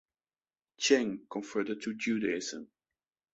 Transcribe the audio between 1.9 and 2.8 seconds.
Judaism.